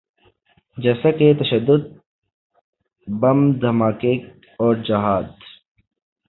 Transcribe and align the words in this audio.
جیسا 0.77 1.09
کہ 1.11 1.27
تشدد، 1.39 1.81
بم 3.07 3.39
دھماکے 3.61 4.13
اورجہاد۔ 4.59 5.25